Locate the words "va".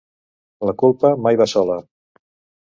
1.43-1.47